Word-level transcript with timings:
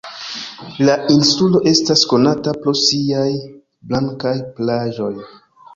La 0.87 0.95
insulo 1.15 1.61
estas 1.73 2.03
konata 2.15 2.57
pro 2.65 2.75
siaj 2.89 3.29
blankaj 3.93 4.37
plaĝoj. 4.59 5.15